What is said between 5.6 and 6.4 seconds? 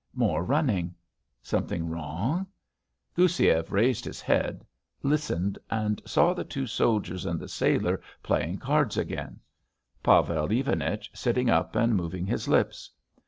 and saw